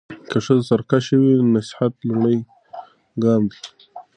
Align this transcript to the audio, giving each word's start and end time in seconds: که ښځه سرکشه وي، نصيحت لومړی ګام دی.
که 0.29 0.37
ښځه 0.45 0.63
سرکشه 0.69 1.15
وي، 1.21 1.33
نصيحت 1.55 1.93
لومړی 2.07 2.37
ګام 3.23 3.43
دی. 3.51 3.59